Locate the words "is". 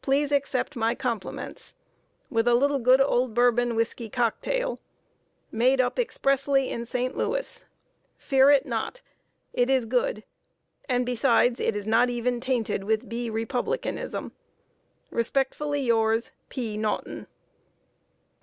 9.68-9.84, 11.76-11.86